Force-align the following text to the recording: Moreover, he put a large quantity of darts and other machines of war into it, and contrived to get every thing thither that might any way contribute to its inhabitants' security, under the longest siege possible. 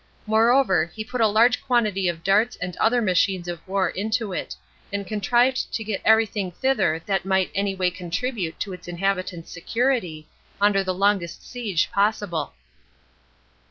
Moreover, 0.25 0.85
he 0.95 1.03
put 1.03 1.21
a 1.21 1.27
large 1.27 1.63
quantity 1.63 2.07
of 2.07 2.23
darts 2.23 2.55
and 2.55 2.75
other 2.77 3.03
machines 3.03 3.47
of 3.47 3.59
war 3.67 3.87
into 3.87 4.33
it, 4.33 4.55
and 4.91 5.05
contrived 5.05 5.71
to 5.75 5.83
get 5.83 6.01
every 6.03 6.25
thing 6.25 6.49
thither 6.49 7.03
that 7.05 7.23
might 7.23 7.51
any 7.53 7.75
way 7.75 7.91
contribute 7.91 8.59
to 8.61 8.73
its 8.73 8.87
inhabitants' 8.87 9.51
security, 9.51 10.27
under 10.59 10.83
the 10.83 10.95
longest 10.95 11.47
siege 11.47 11.91
possible. 11.91 12.53